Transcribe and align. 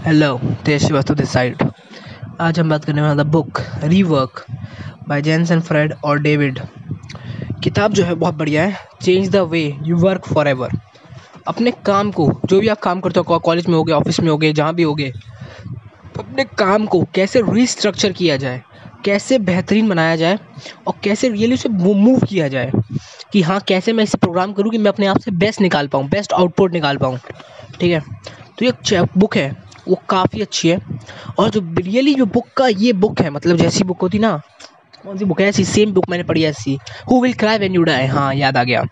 Hello 0.00 0.38
देश 0.64 0.84
वस्तु 0.92 1.14
this 1.14 1.30
side 1.30 1.62
आज 2.40 2.58
हम 2.60 2.68
बात 2.70 2.84
करने 2.84 3.02
वाला 3.02 3.22
book 3.26 3.60
rework 3.84 4.44
by 5.08 5.22
Jason 5.22 5.60
Fried 5.60 5.94
और 6.04 6.20
डेविड 6.22 6.58
किताब 7.64 7.92
जो 7.92 8.04
है 8.04 8.14
बहुत 8.14 8.34
बढ़िया 8.34 8.64
है। 8.64 8.76
Change 9.02 9.28
the 9.30 9.36
way 9.50 9.62
you 9.82 9.96
work 9.96 10.26
forever 10.48 10.78
अपने 11.46 11.70
काम 11.86 12.12
को, 12.12 12.30
जो 12.46 12.60
भी 12.60 12.68
आप 12.68 12.80
काम 12.80 13.00
करते 13.00 13.20
हो 13.20 13.38
कॉलेज 13.38 13.66
में 13.66 13.76
हो 13.76 13.82
गए, 13.84 13.92
ऑफ़िस 13.92 14.20
में 14.20 14.30
हो 14.30 14.36
गए, 14.36 14.52
जहाँ 14.52 14.74
भी 14.74 14.82
हो 14.82 14.94
गए, 14.94 15.12
अपने 16.18 16.44
काम 16.58 16.86
को 16.86 17.04
कैसे 17.14 17.42
रिस्ट्रक्चर 17.50 18.12
किया 18.12 18.36
जाए, 18.36 18.62
कैसे 19.04 19.38
बेहतरीन 19.40 19.88
बनाया 19.88 20.16
जाए 20.16 20.38
और 20.86 20.94
कैसे 21.04 21.28
रियली 21.28 21.54
उसे 21.54 21.68
मूव 21.68 22.20
किया 22.20 22.48
जाए 22.48 22.72
कि 23.32 23.42
हाँ 23.42 23.60
कैसे 23.60 23.92
मैं 23.92 24.04
इसे 24.04 24.18
प्रोग्राम 24.18 24.52
करूँ 24.52 24.70
कि 24.70 24.78
मैं 24.78 24.92
अपने 24.92 25.06
आप 25.06 25.18
से 25.18 25.30
बेस्ट 25.30 25.60
निकाल 25.60 25.88
पाऊँ 25.88 26.08
बेस्ट 26.08 26.32
आउटपुट 26.32 26.72
निकाल 26.72 26.96
पाऊँ। 26.96 27.18
ठीक 27.80 27.90
है? 27.92 28.00
तो 28.58 28.64
ये 28.64 29.02
बुक 29.18 29.36
है। 29.36 29.67
वो 29.88 30.00
काफ़ी 30.08 30.40
अच्छी 30.40 30.68
है। 30.68 30.80
और 31.38 31.50
जो 31.50 31.60
रियली 31.78 32.14
जो 32.14 32.26
बुक 32.26 32.46
का 32.56 32.66
ये 32.68 32.92
बुक 32.94 33.20
है 33.20 33.30
मतलब 33.30 33.56
जैसी 33.56 33.84
बुक 33.84 34.00
होती 34.02 34.18
ना, 34.18 34.40
कौन 35.04 35.18
सी 35.18 35.24
बुक 35.24 35.40
है? 35.40 35.46
ऐसी 35.48 35.64
सेम 35.64 35.92
बुक 35.92 36.08
मैंने 36.10 36.24
पढ़ी 36.24 36.42
है 36.42 36.50
ऐसी। 36.50 36.78
Who 37.10 37.20
will 37.22 37.34
cry 37.34 37.58
when 37.58 37.74
you 37.74 37.82
die 37.82 38.06
हाँ 38.06 38.34
याद 38.34 38.56
आ 38.56 38.64
गया। 38.64 38.82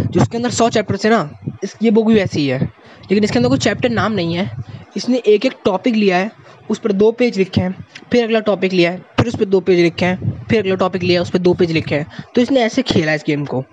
जो 0.00 0.20
उसके 0.20 0.36
अंदर 0.36 0.50
सौ 0.50 0.68
चैप्टर 0.70 0.96
थे 1.04 1.08
ना, 1.08 1.28
इस, 1.64 1.76
ये 1.82 1.90
बुक 1.90 2.06
भी 2.06 2.14
वैसी 2.14 2.40
ही 2.40 2.46
है। 2.46 2.60
लेकिन 2.60 3.24
इसके 3.24 3.38
अंदर 3.38 3.48
कोई 3.48 3.58
चैप्टर 3.58 3.90
नाम 3.90 4.12
नहीं 4.12 4.34
है। 4.34 4.50
इसने 4.96 5.18
एक 5.18 5.46
एक 5.46 5.54
टॉपिक 5.64 5.94
लिया 5.94 6.16
है, 6.16 6.30
उस 6.70 6.78
पर 6.78 6.92
दो 6.92 7.10
पेज 7.12 7.38
लिखे 7.38 7.60
हैं, 7.60 7.74
फिर 8.12 8.24
अगला 8.24 8.40
टॉपिक 8.40 8.72
लिया 8.72 8.90
है, 8.90 8.98
फिर 9.16 9.26
उस 9.26 9.36
पर 9.36 9.44
दो 9.44 9.60
पेज 9.60 9.80
लिखे 9.80 10.06
हैं, 10.06 10.46
फिर 10.50 10.60
अगला 10.60 10.74
टॉपिक 10.74 11.02
लिया 11.02 11.20
है, 11.20 11.22
उस 11.22 11.30
पर 11.30 11.38
दो 11.38 11.54
पेज 11.54 11.72
लिखे 11.72 11.94
हैं। 11.94 12.06
तो 12.34 12.40
इसने 12.40 12.60
ऐसे 12.60 12.82
खेला 12.82 13.10
है 13.10 13.16
इस 13.16 13.24
गेम 13.26 13.44
को। 13.44 13.64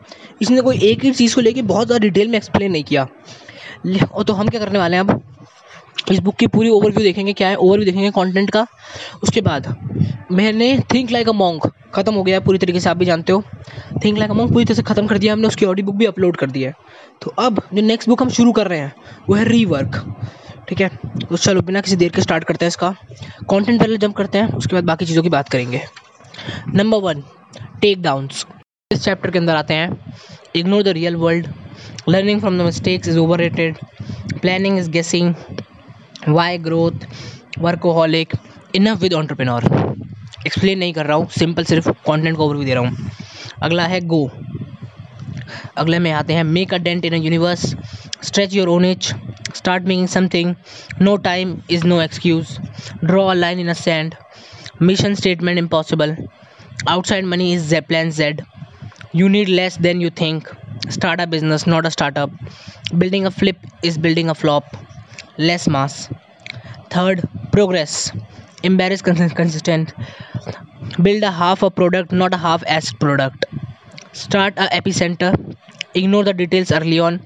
इसने 0.41 0.61
कोई 0.61 0.79
एक 0.83 1.03
ही 1.05 1.11
चीज़ 1.11 1.35
को 1.35 1.41
लेकर 1.41 1.61
बहुत 1.63 1.87
ज़्यादा 1.87 2.03
डिटेल 2.03 2.27
में 2.27 2.37
एक्सप्लेन 2.37 2.71
नहीं 2.71 2.83
किया। 2.83 3.07
और 4.11 4.23
तो 4.23 4.33
हम 4.33 4.47
क्या 4.47 4.59
करने 4.59 4.79
वाले 4.79 4.97
हैं 4.97 5.03
अब? 5.03 5.21
इस 6.11 6.19
बुक 6.19 6.35
की 6.35 6.47
पूरी 6.47 6.69
ओवरव्यू 6.69 7.03
देखेंगे, 7.03 7.33
क्या 7.33 7.47
है 7.47 7.55
ओवरव्यू 7.55 7.85
देखेंगे 7.85 8.11
कंटेंट 8.11 8.51
का। 8.51 8.67
उसके 9.23 9.41
बाद, 9.41 9.75
मैंने 10.31 10.79
थिंक 10.93 11.11
लाइक 11.11 11.29
अ 11.29 11.31
मॉन्क 11.31 11.71
ख़त्म 11.95 12.13
हो 12.13 12.23
गया 12.23 12.37
है 12.37 12.45
पूरी 12.45 12.57
तरीके 12.57 12.79
से, 12.79 12.89
आप 12.89 12.97
भी 12.97 13.05
जानते 13.05 13.33
हो। 13.33 13.43
थिंक 14.03 14.17
लाइक 14.17 14.31
अ 14.31 14.33
मॉन्क 14.33 14.53
पूरी 14.53 14.65
तरह 14.65 14.75
से 14.75 14.81
ख़त्म 14.81 15.07
कर 15.07 15.17
दिया 15.17 15.33
हमने, 15.33 15.47
उसकी 15.47 15.65
ऑडियो 15.65 15.85
बुक 15.85 15.95
भी 15.95 16.05
अपलोड 16.05 16.37
कर 16.37 16.51
दी 16.51 16.61
है। 16.61 16.73
तो 17.21 17.33
अब, 17.39 17.61
जो 17.73 17.81
नेक्स्ट 17.81 18.09
बुक 18.09 18.21
हम 18.21 18.29
शुरू 18.29 18.51
कर 18.51 18.67
रहे 18.67 18.79
हैं, 18.79 18.93
वो 19.29 19.35
है 19.35 19.45
रीवर्क 19.45 20.15
ठीक 20.69 20.81
है? 20.81 20.89
तो 21.29 21.37
चलो, 21.37 21.61
बिना 21.61 21.81
किसी 21.81 21.95
देर 21.95 22.09
के 22.09 22.21
स्टार्ट 22.21 22.43
करते 22.43 22.65
हैं 22.65 22.67
इसका। 22.67 22.95
कंटेंट 23.49 23.79
पहले 23.79 23.97
जंप 23.97 24.15
करते 24.15 24.37
हैं, 24.37 24.53
उसके 24.53 24.75
बाद 24.75 24.83
बाकी 24.83 25.05
चीज़ों 25.05 25.23
की 25.23 25.29
बात 25.29 25.49
करेंगे। 25.49 25.81
नंबर 26.75 26.97
वन 26.97 27.23
टेक 27.81 28.01
डाउन्स 28.01 28.45
इस 28.91 29.03
चैप्टर 29.03 29.31
के 29.31 29.39
अंदर 29.39 29.55
आते 29.55 29.73
हैं। 29.73 30.13
Ignore 30.55 30.83
the 30.83 30.87
real 30.87 31.15
world 31.15 31.47
learning 32.09 32.39
from 32.39 32.57
the 32.57 32.61
mistakes 32.61 33.07
is 33.07 33.17
overrated 33.39 33.77
planning 34.41 34.77
is 34.79 34.89
guessing 34.89 35.33
why 36.29 36.57
growth 36.57 37.05
workaholic 37.59 38.33
enough 38.75 39.01
with 39.01 39.13
entrepreneur 39.13 39.63
explain 40.45 40.79
नहीं 40.79 40.93
कर 40.93 41.05
रहा 41.05 41.17
हूँ 41.17 41.27
सिंपल 41.37 41.63
सिर्फ़ 41.65 41.89
कंटेंट 42.07 42.35
को 42.37 42.45
ओवरव्यू 42.45 42.65
दे 42.65 42.73
रहा 42.73 42.83
हूँ। 42.87 43.09
अगला 43.63 43.85
है 43.87 43.99
गो 44.07 44.29
अगले 45.77 45.99
में 45.99 46.11
आते 46.11 46.33
हैं 46.33 46.43
make 46.43 46.73
a 46.73 46.77
dent 46.77 47.05
in 47.05 47.13
a 47.13 47.17
universe 47.23 47.65
stretch 48.23 48.53
your 48.53 48.67
own 48.69 48.85
edge 48.85 49.13
start 49.55 49.83
making 49.83 50.07
something 50.07 50.53
no 51.01 51.15
time 51.27 51.57
is 51.71 51.87
no 51.87 52.01
excuse 52.01 52.57
draw 53.03 53.25
a 53.25 53.33
line 53.33 53.59
in 53.59 53.69
a 53.69 53.73
sand 53.81 54.15
mission 54.81 55.15
statement 55.15 55.57
impossible 55.57 56.15
outside 56.89 57.25
money 57.25 57.51
is 57.53 57.69
J 57.69 57.81
plan 57.91 58.11
Z 58.21 58.41
you 59.19 59.25
need 59.31 59.49
less 59.49 59.75
than 59.85 60.01
you 60.01 60.09
think. 60.19 60.45
Start 60.95 61.21
a 61.21 61.23
business, 61.31 61.63
not 61.71 61.87
a 61.87 61.89
startup. 61.95 62.35
Building 62.99 63.25
a 63.29 63.31
flip 63.39 63.65
is 63.89 63.97
building 64.05 64.29
a 64.33 64.35
flop. 64.41 64.69
Less 65.49 65.67
mass. 65.67 66.09
Third 66.89 67.27
progress. 67.51 68.11
Embarrass 68.63 69.01
consistent. 69.41 69.93
Build 71.01 71.23
a 71.23 71.31
half 71.31 71.63
a 71.63 71.71
product 71.71 72.11
not 72.11 72.33
a 72.33 72.37
half 72.37 72.63
assed 72.65 72.99
product. 72.99 73.45
Start 74.13 74.53
a 74.57 74.67
epicenter. 74.79 75.31
Ignore 75.95 76.23
the 76.25 76.33
details 76.33 76.71
early 76.71 76.99
on. 76.99 77.19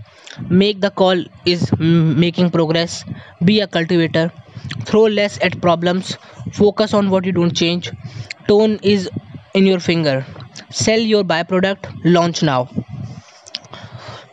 Make 0.50 0.82
the 0.82 0.92
call 0.92 1.24
is 1.46 1.72
making 1.80 2.52
progress. 2.52 3.04
Be 3.44 3.60
a 3.62 3.68
cultivator. 3.68 4.32
Throw 4.86 5.04
less 5.20 5.40
at 5.42 5.62
problems. 5.62 6.18
Focus 6.54 6.94
on 6.94 7.10
what 7.10 7.26
you 7.26 7.32
don't 7.32 7.56
change. 7.56 7.92
Tone 8.48 8.80
is 8.84 9.10
in 9.54 9.66
your 9.66 9.80
finger. 9.80 10.26
Sell 10.70 11.00
your 11.00 11.24
byproduct. 11.24 11.92
Launch 12.04 12.44
now. 12.44 12.70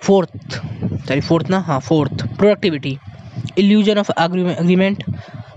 Fourth. 0.01 0.31
Sorry 1.07 1.21
fourth 1.21 1.49
na? 1.49 1.61
Ha 1.63 1.79
fourth. 1.81 2.25
Productivity 2.37 2.99
illusion 3.57 3.99
of 3.99 4.11
agreement. 4.17 5.03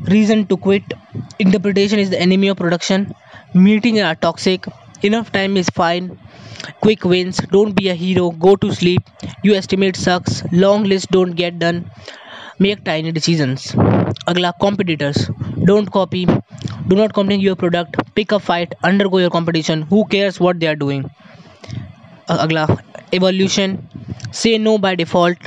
Reason 0.01 0.45
to 0.47 0.57
quit. 0.57 0.83
Interpretation 1.39 2.00
is 2.00 2.09
the 2.09 2.19
enemy 2.22 2.47
of 2.50 2.57
production. 2.57 3.13
Meeting 3.53 4.00
are 4.01 4.16
toxic. 4.16 4.66
Enough 5.03 5.31
time 5.31 5.57
is 5.57 5.69
fine. 5.69 6.17
Quick 6.81 7.03
wins. 7.05 7.38
Don't 7.51 7.73
be 7.75 7.89
a 7.89 7.94
hero. 7.95 8.31
Go 8.31 8.55
to 8.55 8.73
sleep. 8.73 9.01
You 9.44 9.55
estimate 9.55 9.95
sucks. 9.95 10.44
Long 10.51 10.84
list 10.84 11.11
don't 11.11 11.31
get 11.31 11.59
done. 11.59 11.91
Make 12.59 12.84
tiny 12.85 13.11
decisions. 13.11 13.73
Agla 14.28 14.53
competitors. 14.61 15.29
Don't 15.66 15.91
copy. 15.91 16.25
Do 16.88 16.95
not 16.95 17.13
compete 17.13 17.41
your 17.41 17.55
product. 17.55 17.97
Pick 18.16 18.31
a 18.31 18.39
fight. 18.39 18.73
Undergo 18.84 19.19
your 19.19 19.29
competition. 19.29 19.84
Who 19.84 20.05
cares 20.05 20.39
what 20.39 20.59
they 20.59 20.67
are 20.67 20.75
doing? 20.75 21.05
Agla 22.29 22.78
evolution. 23.13 23.88
Say 24.31 24.57
no 24.57 24.78
by 24.78 24.95
default 24.95 25.38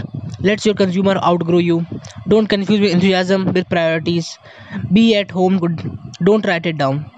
lets 0.41 0.67
your 0.67 0.75
consumer 0.75 1.17
outgrow 1.23 1.59
you. 1.59 1.87
Don't 2.29 2.47
confuse 2.49 2.91
enthusiasm 2.93 3.47
with 3.53 3.69
priorities. 3.69 4.39
Be 4.93 5.17
at 5.17 5.31
home 5.31 5.59
good. 5.59 5.81
Don't 6.23 6.47
write 6.47 6.67
it 6.67 6.79
down. 6.79 7.11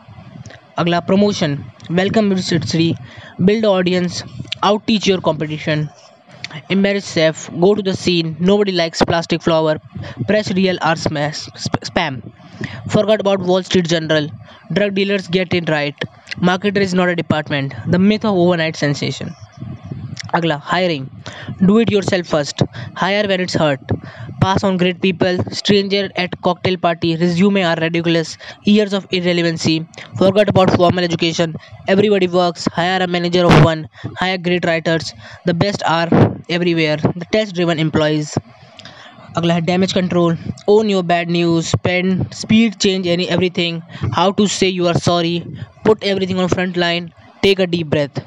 Agla 0.79 1.03
promotion. 1.03 1.65
Welcome 1.91 2.37
city 2.39 2.97
build 3.45 3.65
audience. 3.65 4.23
Out 4.63 4.87
teach 4.87 5.07
your 5.07 5.21
competition. 5.21 5.91
Embarrass 6.69 7.05
self 7.07 7.51
go 7.61 7.75
to 7.75 7.83
the 7.83 7.95
scene. 7.95 8.37
Nobody 8.41 8.73
likes 8.73 9.03
plastic 9.03 9.43
flower. 9.43 9.77
Press 10.27 10.53
real 10.53 10.79
or 10.85 10.97
smash, 10.97 11.41
spam. 11.91 12.23
Forgot 12.89 13.21
about 13.21 13.41
wall 13.41 13.63
street 13.63 13.89
general 13.89 14.29
drug 14.73 14.95
dealers 14.95 15.29
get 15.29 15.55
it 15.55 15.69
right. 15.71 15.95
Marketer 16.51 16.79
is 16.89 16.95
not 16.95 17.09
a 17.09 17.17
department. 17.17 17.75
The 17.87 17.99
myth 17.99 18.25
of 18.25 18.35
overnight 18.37 18.77
sensation 18.77 19.35
Agla, 20.34 20.58
hiring. 20.58 21.09
Do 21.66 21.78
it 21.80 21.92
yourself 21.92 22.28
first. 22.28 22.62
Hire 22.96 23.28
when 23.28 23.40
it's 23.40 23.53
hurt. 23.53 23.80
Pass 24.42 24.64
on 24.64 24.78
great 24.78 25.02
people. 25.02 25.38
Stranger 25.52 26.09
at 26.16 26.40
cocktail 26.42 26.78
party. 26.78 27.16
Resume 27.16 27.64
are 27.64 27.76
ridiculous. 27.76 28.38
Years 28.64 28.94
of 28.94 29.08
irrelevancy. 29.12 29.86
Forget 30.18 30.50
about 30.50 30.76
formal 30.76 31.03
education. 31.03 31.56
Everybody 31.88 32.28
works. 32.28 32.68
Hire 32.74 33.02
a 33.02 33.08
manager 33.08 33.46
of 33.46 33.64
one. 33.64 33.88
Hire 34.20 34.38
great 34.38 34.66
writers. 34.66 35.14
The 35.46 35.53
best 35.53 35.84
are 35.86 36.09
everywhere. 36.50 36.98
The 36.98 37.28
test 37.31 37.56
driven 37.56 37.80
employees. 37.80 38.38
अगला 39.38 39.53
है 39.53 39.62
damage 39.62 39.94
control 39.94 40.38
own 40.70 40.90
your 40.90 41.03
bad 41.03 41.31
news 41.31 41.66
spend 41.68 42.31
speed 42.34 42.76
change 42.84 43.08
any 43.08 43.24
everything 43.31 43.81
how 44.14 44.31
to 44.38 44.46
say 44.48 44.68
you 44.68 44.86
are 44.88 44.98
sorry 44.98 45.40
put 45.86 46.03
everything 46.03 46.40
on 46.40 46.48
front 46.48 46.78
line 46.78 47.09
take 47.43 47.61
a 47.61 47.65
deep 47.67 47.87
breath 47.87 48.23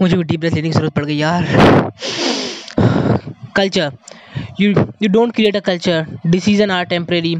मुझे 0.00 0.16
भी 0.16 0.22
deep 0.22 0.40
breath 0.40 0.52
लेने 0.52 0.68
की 0.68 0.74
ज़रूरत 0.74 0.92
पड़ 0.94 1.04
गई 1.04 1.16
यार। 1.16 1.46
Culture 3.56 3.92
you 4.60 4.70
you 5.02 5.08
don't 5.08 5.34
create 5.34 5.56
a 5.56 5.60
culture 5.66 6.06
decision 6.26 6.70
are 6.70 6.84
temporary 6.86 7.36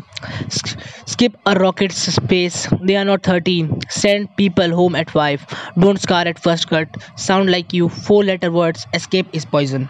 skip 0.53 1.35
a 1.47 1.53
rocket 1.55 1.93
space 1.93 2.67
they 2.75 2.95
are 2.95 3.05
not 3.05 3.27
thirty 3.29 3.63
send 3.91 4.27
people 4.37 4.73
home 4.73 4.97
at 4.97 5.11
five 5.11 5.41
don't 5.79 5.99
scar 5.99 6.29
at 6.29 6.39
first 6.39 6.69
cut 6.69 6.99
sound 7.19 7.51
like 7.51 7.75
you 7.75 7.89
four 7.89 8.25
letter 8.25 8.49
words 8.59 8.87
escape 8.95 9.31
is 9.35 9.47
poison 9.53 9.89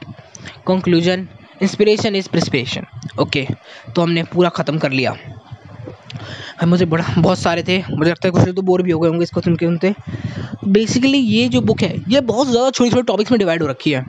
conclusion 0.66 1.26
inspiration 1.62 2.16
is 2.16 2.28
perspiration 2.30 2.86
okay 3.20 3.46
तो 3.94 4.02
हमने 4.02 4.22
पूरा 4.32 4.48
ख़त्म 4.56 4.78
कर 4.78 4.90
लिया। 4.90 5.16
हम 6.60 6.68
मुझे 6.68 6.84
बड़ा, 6.84 7.04
बहुत 7.18 7.38
सारे 7.38 7.62
थे। 7.62 7.78
मुझे 7.90 8.10
लगता 8.10 8.28
है 8.28 8.32
कुछ 8.32 8.54
तो 8.54 8.62
बोर 8.62 8.82
भी 8.82 8.90
हो 8.90 9.00
गए 9.00 9.08
होंगे 9.08 9.22
इसको 9.22 9.40
सुन 9.40 9.56
के 9.56 9.66
सुनते। 9.66 9.94
बेसिकली 10.68 11.18
ये 11.18 11.48
जो 11.48 11.60
बुक 11.60 11.82
है, 11.82 11.94
ये 12.08 12.20
बहुत 12.22 12.48
ज़्यादा 12.48 12.70
छोटे 12.70 12.90
छोटे 12.90 13.02
टॉपिक्स 13.02 13.30
में 13.30 13.38
डिवाइड 13.38 13.62
हो 13.62 13.68
रखी 13.68 13.90
है। 13.90 14.04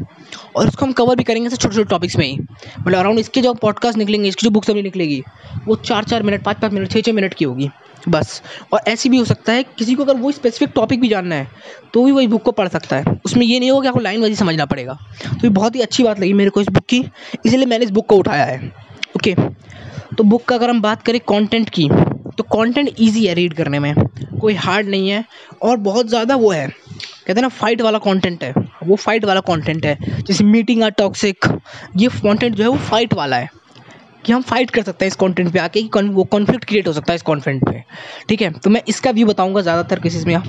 और 0.56 0.68
इसको 0.68 0.86
हम 0.86 0.92
कवर 0.92 1.16
भी 1.16 1.24
करेंगे 1.24 1.50
छोटे 1.50 1.76
छोटे 1.76 1.90
टॉपिक्स 1.90 2.16
में 2.18 2.26
ही। 2.26 2.38
मतलब 2.38 2.98
अराउंड 2.98 3.20
इसके 3.20 3.42
जो 3.42 3.54
पॉडकास्ट 3.56 3.98
निकलेंगे, 3.98 4.30
इसकी 4.30 4.46
जो 4.46 4.52
बुक्स 4.52 4.70
अभी 4.70 4.82
निकलेगी, 4.84 5.22
वो 5.68 5.76
चार 5.78 6.04
चार 6.04 6.24
मिनट 6.24 6.44
पाँच 6.44 6.58
पाँच 6.58 6.74
मिनट 6.74 6.92
छः 6.92 7.02
छः 7.02 7.14
मिनट 7.14 7.34
की 7.34 7.46
होगी, 7.46 7.70
बस। 8.10 8.42
और 8.74 8.82
ऐसी 8.88 9.10
भी 9.10 9.18
हो 9.18 9.26
सकता 9.26 9.54
है, 9.54 9.64
किसी 9.78 9.96
को 9.96 10.04
अगर 10.04 10.16
वो 10.16 10.32
स्पेसिफिक 10.32 10.72
टॉपिक 10.76 11.02
भी 11.02 11.08
जानना 11.10 11.36
है 11.36 11.48
तो 11.94 12.04
भी 12.04 12.12
वही 12.12 12.28
बुक 12.28 12.44
को 12.44 12.52
पढ़ 12.52 12.68
सकता 12.68 12.96
है। 12.96 13.20
उसमें 13.26 13.46
ये 13.46 13.60
नहीं 13.60 13.72
होगा 13.72 13.82
कि 13.82 13.88
आपको 13.88 14.00
लाइन 14.00 14.22
वाइज 14.22 14.38
समझना 14.40 14.66
पड़ेगा। 14.66 14.94
तो 15.24 15.40
ये 15.44 15.50
बहुत 15.50 15.76
ही 15.76 15.82
अच्छी 15.82 16.04
बात 16.04 16.20
लगी 16.20 16.34
मेरे 16.34 16.50
को 16.50 16.62
इस 16.62 16.68
बुक 16.70 16.86
की, 16.86 17.04
इसलिए 17.46 17.66
मैंने 17.66 17.86
इस 17.86 17.92
बुक 17.92 18.08
को 18.08 18.18
उठाया 18.18 18.46
है। 18.46 18.72
ओके 19.16 19.36
तो 20.18 20.24
बुक 20.24 20.44
का 20.44 20.56
अगर 20.56 20.70
हम 20.70 20.82
बात 20.82 21.02
करें 21.04 21.20
कंटेंट 21.22 21.70
की 21.70 21.90
तो 22.40 22.44
कंटेंट 22.46 22.90
इजी 23.00 23.26
है 23.26 23.34
रीड 23.34 23.54
करने 23.54 23.80
में। 23.80 23.94
कोई 24.42 24.54
हार्ड 24.56 24.88
नहीं 24.88 25.10
है 25.10 25.24
और 25.62 25.78
बहुत 25.78 26.08
ज़्यादा 26.08 26.36
वो 26.36 26.52
है। 26.52 26.68
कहते 26.68 27.34
हैं 27.34 27.42
ना 27.42 27.48
फाइट 27.50 27.82
वाला 27.82 27.98
कंटेंट 28.00 28.44
है। 28.44 28.54
वो 28.84 28.96
फाइट 28.96 29.26
वाला 29.26 29.40
कंटेंट 29.48 29.86
है। 29.86 29.98
जैसे 30.22 30.44
मीटिंग 30.44 30.84
आ 30.84 30.90
टॉक्सिक 30.98 31.46
ये 31.98 32.08
कंटेंट 32.08 32.56
जो 32.56 32.64
है 32.64 32.70
वो 32.70 32.78
फाइट 32.90 33.14
वाला 33.14 33.38
है। 33.38 33.50
कि 34.26 34.34
हम 34.34 34.42
फाइट 34.42 34.72
कर 34.72 34.84
सकते 34.84 35.06
हैं 35.06 35.08
इस 35.08 35.16
कंटेंट 35.16 35.52
पे 35.54 35.60
आके 35.60 35.82
कि 35.84 36.02
वो 36.04 36.24
कॉन्फ्लिक्ट 36.24 36.66
क्रिएट 36.66 36.88
हो 36.88 36.94
सकता 36.94 37.12
है 37.14 37.16
इस 37.16 37.22
कॉन्टेंट 37.22 37.64
पे। 37.66 37.84
ठीक 38.30 38.42
है? 38.42 38.52
तो 38.52 38.70
मैं 38.70 38.82
इसका 38.88 39.12
व्यू 39.12 39.26
बताऊँगा 39.28 39.62
ज़्यादातर 39.62 40.00
केसेस 40.00 40.26
में। 40.26 40.40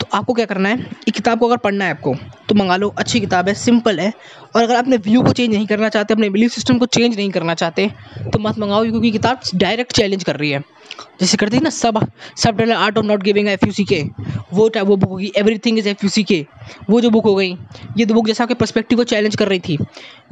तो 0.00 0.06
आपको 0.14 0.34
क्या 0.34 0.46
करना 0.46 0.68
है? 0.68 0.78
एक 1.08 1.14
किताब 1.14 1.38
को 1.38 1.46
अगर 1.46 1.56
पढ़ना 1.56 1.84
है 1.84 1.90
आपको 1.90 2.14
तो 2.48 2.54
मंगा 2.54 2.76
लो। 2.76 2.88
अच्छी 2.98 3.20
किताब 3.20 3.48
है 3.48 3.54
सिंपल 3.54 4.00
है। 4.00 4.12
और 4.58 4.64
अगर 4.64 4.74
अपने 4.74 4.96
व्यू 4.98 5.20
को 5.22 5.32
चेंज 5.32 5.54
नहीं 5.54 5.66
करना 5.66 5.88
चाहते, 5.88 6.14
अपने 6.14 6.28
बिलीफ 6.30 6.52
सिस्टम 6.52 6.78
को 6.78 6.86
चेंज 6.86 7.16
नहीं 7.16 7.30
करना 7.30 7.54
चाहते 7.54 7.86
तो 8.32 8.38
मत 8.38 8.58
मंगाओ, 8.58 8.84
क्योंकि 8.84 9.10
किताब 9.10 9.40
डायरेक्ट 9.56 9.92
चैलेंज 9.96 10.24
कर 10.24 10.36
रही 10.36 10.50
है। 10.50 10.60
जैसे 11.20 11.36
करते 11.36 11.56
हैं 11.56 11.62
ना, 11.62 11.70
सब 11.70 12.00
subtle 12.58 12.74
art 12.74 12.98
of 12.98 13.04
not 13.06 13.22
giving 13.22 13.48
F 13.48 13.66
U 13.66 13.72
C 13.72 13.84
K 13.84 14.02
वो 14.52 14.68
वो 14.78 14.96
बुक 14.96 15.10
होगी 15.10 15.30
everything 15.36 15.78
is 15.78 15.88
F 15.88 16.04
U 16.04 16.10
C 16.10 16.24
K 16.24 16.44
वो 16.90 17.00
जो 17.00 17.10
बुक 17.10 17.24
हो 17.26 17.34
गई, 17.34 17.54
ये 17.98 18.04
दो 18.06 18.14
बुक 18.14 18.26
जैसा 18.26 18.44
आपके 18.44 18.54
पर्सपेक्टिव 18.56 18.98
को 18.98 19.04
चैलेंज 19.04 19.36
कर 19.36 19.48
रही 19.48 19.60
थी, 19.60 19.78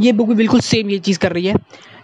ये 0.01 0.13
बुक 0.13 0.29
भी 0.29 0.35
बिल्कुल 0.35 0.61
सेम 0.63 0.91
ये 0.91 0.99
चीज़ 1.01 1.19
कर 1.19 1.33
रही 1.33 1.47
है। 1.47 1.55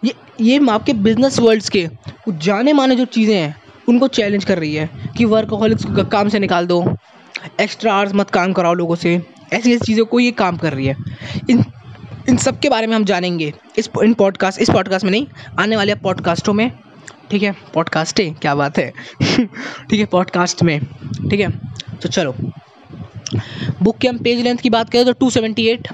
ये 0.04 0.14
ये 0.40 0.60
आपके 0.70 0.92
बिज़नेस 1.02 1.38
वर्ल्ड्स 1.40 1.68
के 1.68 1.88
जाने 2.28 2.72
माने 2.72 2.96
जो 2.96 3.04
चीज़ें 3.06 3.34
हैं, 3.34 3.54
उनको 3.88 4.08
चैलेंज 4.10 4.44
कर 4.44 4.58
रही 4.58 4.74
है 4.74 4.88
कि 5.16 5.24
वर्कहॉलिक्स 5.26 5.84
को 5.86 6.04
काम 6.10 6.28
से 6.28 6.38
निकाल 6.38 6.66
दो 6.66 6.84
एक्स्ट्रा 7.60 7.92
आवर्स 7.94 8.14
मत 8.14 8.30
काम 8.30 8.52
कराओ 8.52 8.74
लोगों 8.74 8.94
से 8.96 9.20
ऐसी 9.52 9.72
ऐसी 9.72 9.78
चीज़ों 9.78 10.04
को 10.06 10.20
ये 10.20 10.30
काम 10.32 10.56
कर 10.56 10.72
रही 10.72 10.86
है। 10.86 10.96
इन 11.50 11.64
इन 12.28 12.36
सब 12.36 12.60
के 12.60 12.68
बारे 12.68 12.86
में 12.86 12.96
हम 12.96 13.04
जानेंगे। 13.04 13.54
इस 13.78 13.90
इन 14.04 14.14
पॉडकास्ट 14.14 14.60
इस 14.60 14.70
पॉडकास्ट 14.70 15.04
में 15.04 15.10
नहीं, 15.10 15.26
आने 15.60 15.76
वाले 15.76 15.94
पॉडकास्टों 15.94 16.52
में। 16.52 16.72
ठीक 17.30 17.42
है? 17.42 17.56
पॉडकास्ट 17.74 18.22
क्या 18.22 18.54
बात 18.54 18.78
है? 18.78 18.92
ठीक 19.90 20.00
है 20.00 20.04
पॉडकास्ट 20.04 20.62
में। 20.62 20.80
ठीक 21.30 21.40
है? 21.40 21.50
तो 22.02 22.08
चलो। 22.08 22.34
बुक 23.82 23.98
के 23.98 24.08
हम 24.08 24.18
पेज 24.18 24.40
लेंथ 24.40 24.58
की 24.58 24.70
बात 24.70 24.90
करें 24.90 25.04
तो 25.04 25.12
टू 25.12 25.30
सेवेंटी 25.30 25.66
एट 25.68 25.88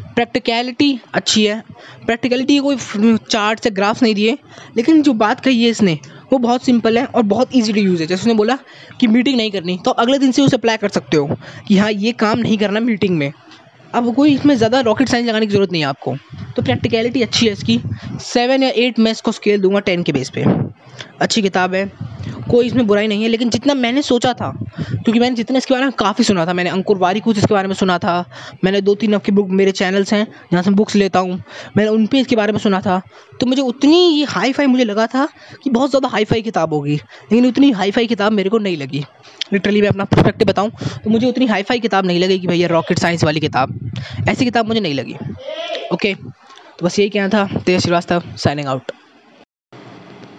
प्रैक्टिकलिटी 0.00 1.00
अच्छी 1.14 1.46
है। 1.46 1.62
प्रैक्टिकलिटी 2.06 2.58
कोई 2.58 2.76
चार्ट 3.30 3.60
से 3.60 3.70
ग्राफ 3.70 4.02
नहीं 4.02 4.14
दिए। 4.14 4.38
लेकिन 4.76 5.02
जो 5.02 5.12
बात 5.12 5.40
कही 5.40 5.64
है 5.64 5.70
इसने, 5.70 5.98
वो 6.32 6.38
बहुत 6.38 6.64
सिंपल 6.64 6.98
है 6.98 7.04
और 7.04 7.22
बहुत 7.22 7.48
इजी 7.54 7.72
टू 7.72 7.80
यूज़ 7.80 8.00
है। 8.00 8.06
जैसे 8.06 8.20
उसने 8.20 8.34
बोला 8.34 8.58
कि 9.00 9.06
मीटिंग 9.06 9.36
नहीं 9.36 9.50
करनी 9.50 9.78
तो 9.84 9.90
अगले 9.90 10.18
दिन 10.18 10.32
से 10.32 10.42
उसे 10.42 10.56
अप्लाई 10.56 10.76
कर 10.76 10.88
सकते 10.88 11.16
हो 11.16 11.38
कि 11.68 11.78
हाँ 11.78 11.92
ये 11.92 12.12
काम 12.12 12.38
नहीं 12.38 12.58
करना 12.58 12.80
मीटिंग 12.80 13.18
में। 13.18 13.32
अब 13.96 14.14
कोई 14.14 14.34
इसमें 14.34 14.54
ज़्यादा 14.56 14.80
रॉकेट 14.80 15.08
साइंस 15.08 15.28
लगाने 15.28 15.46
की 15.46 15.52
ज़रूरत 15.52 15.72
नहीं 15.72 15.82
है 15.82 15.88
आपको। 15.88 16.14
तो 16.56 16.62
प्रैक्टिकलिटी 16.62 17.22
अच्छी 17.22 17.46
है 17.46 17.52
इसकी। 17.52 17.80
सेवन 18.22 18.62
या 18.62 18.68
एट 18.76 18.98
मैं 18.98 19.12
इसको 19.12 19.32
स्केल 19.32 19.60
दूँगा 19.60 19.80
टेन 19.80 20.02
के 20.02 20.12
बेस 20.12 20.30
पे। 20.30 20.44
अच्छी 21.20 21.42
किताब 21.42 21.74
है। 21.74 21.90
कोई 22.46 22.66
इसमें 22.66 22.86
बुराई 22.86 23.06
नहीं 23.06 23.22
है, 23.22 23.28
लेकिन 23.28 23.50
जितना 23.50 23.74
मैंने 23.74 24.02
सोचा 24.02 24.32
था, 24.32 24.50
क्योंकि 24.80 25.18
मैंने 25.20 25.36
जितना 25.36 25.58
इसके 25.58 25.74
बारे 25.74 25.84
में 25.84 25.92
काफ़ी 25.98 26.24
सुना 26.24 26.46
था, 26.46 26.52
मैंने 26.52 26.70
अंकुर 26.70 26.98
वारी 26.98 27.20
कुछ 27.20 27.38
इसके 27.38 27.54
बारे 27.54 27.68
में 27.68 27.74
सुना 27.74 27.98
था, 27.98 28.24
मैंने 28.64 28.80
दो 28.80 28.94
तीन 28.94 29.14
आपकी 29.14 29.32
बुक 29.32 29.48
मेरे 29.52 29.72
चैनल्स 29.72 30.12
हैं, 30.12 30.26
जहाँ 30.52 30.62
से 30.62 30.70
बुक्स 30.72 30.96
लेता 30.96 31.18
हूँ, 31.18 31.40
मैंने 31.76 31.90
उन 31.90 32.06
पर 32.06 32.16
इसके 32.16 32.36
बारे 32.36 32.52
में 32.52 32.58
सुना 32.60 32.80
था 32.80 33.00
तो 33.40 33.46
मुझे 33.46 33.62
उतनी 33.62 33.96
ये 33.96 34.24
हाई 34.26 34.52
फाई 34.52 34.66
मुझे 34.66 34.84
लगा 34.84 35.06
था 35.06 35.26
कि 35.62 35.70
बहुत 35.70 35.90
ज़्यादा 35.90 36.08
हाई 36.08 36.24
फाई 36.24 36.42
किताब 36.42 36.72
होगी, 36.74 36.94
लेकिन 36.94 37.46
उतनी 37.46 37.70
हाई 37.72 37.90
फाई 37.90 38.06
किताब 38.06 38.32
मेरे 38.32 38.50
को 38.50 38.58
नहीं 38.58 38.76
लगी। 38.76 39.04
लिटरली 39.52 39.80
मैं 39.82 39.88
अपना 39.88 40.04
परस्पेक्टिव 40.04 40.48
बताऊँ 40.48 40.70
तो 41.04 41.10
मुझे 41.10 41.26
उतनी 41.26 41.46
हाई 41.46 41.62
फाई 41.62 41.80
किताब 41.80 42.06
नहीं 42.06 42.20
लगी 42.20 42.38
कि 42.38 42.46
भैया 42.46 42.68
रॉकेट 42.68 42.98
साइंस 42.98 43.24
वाली 43.24 43.40
किताब, 43.40 43.78
ऐसी 44.28 44.44
किताब 44.44 44.68
मुझे 44.68 44.80
नहीं 44.80 44.94
लगी। 44.94 45.16
ओके 45.92 46.14
तो 46.14 46.86
बस 46.86 46.98
यही 46.98 47.08
कहना 47.10 47.28
था 47.28 47.60
तेज 47.66 47.80
श्रीवास्तव 47.82 48.22
साइनिंग 48.36 48.68
आउट 48.68 48.92